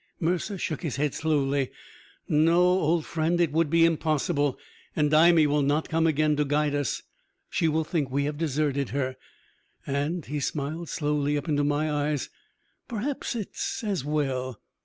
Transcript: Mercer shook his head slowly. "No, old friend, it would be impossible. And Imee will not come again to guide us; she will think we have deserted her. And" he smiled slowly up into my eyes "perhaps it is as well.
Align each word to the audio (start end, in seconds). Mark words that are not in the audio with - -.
Mercer 0.19 0.57
shook 0.57 0.81
his 0.81 0.95
head 0.95 1.13
slowly. 1.13 1.69
"No, 2.27 2.59
old 2.59 3.05
friend, 3.05 3.39
it 3.39 3.51
would 3.51 3.69
be 3.69 3.85
impossible. 3.85 4.57
And 4.95 5.13
Imee 5.13 5.45
will 5.45 5.61
not 5.61 5.89
come 5.89 6.07
again 6.07 6.35
to 6.37 6.43
guide 6.43 6.73
us; 6.73 7.03
she 7.51 7.67
will 7.67 7.83
think 7.83 8.09
we 8.09 8.23
have 8.23 8.35
deserted 8.39 8.89
her. 8.89 9.15
And" 9.85 10.25
he 10.25 10.39
smiled 10.39 10.89
slowly 10.89 11.37
up 11.37 11.47
into 11.47 11.63
my 11.63 11.91
eyes 11.91 12.31
"perhaps 12.87 13.35
it 13.35 13.51
is 13.53 13.83
as 13.85 14.03
well. 14.03 14.59